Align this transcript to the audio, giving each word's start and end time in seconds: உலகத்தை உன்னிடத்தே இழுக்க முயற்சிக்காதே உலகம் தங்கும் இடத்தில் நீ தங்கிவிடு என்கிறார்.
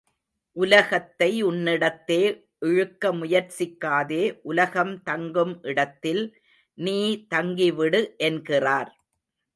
உலகத்தை 0.57 1.27
உன்னிடத்தே 1.43 2.19
இழுக்க 2.59 3.11
முயற்சிக்காதே 3.13 4.23
உலகம் 4.43 4.95
தங்கும் 5.03 5.53
இடத்தில் 5.63 6.23
நீ 6.77 6.99
தங்கிவிடு 7.35 8.01
என்கிறார். 8.29 8.91